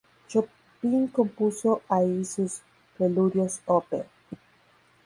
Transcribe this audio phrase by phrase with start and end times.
[0.27, 2.63] Chopin compuso allí sus
[2.97, 3.85] "Preludios Op.